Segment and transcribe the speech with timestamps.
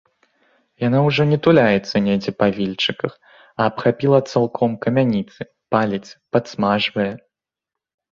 [0.83, 5.41] Яно ўжо не туляецца недзе па вільчыках, а абхапіла цалком камяніцы,
[5.77, 7.07] паліць, падсмажвае.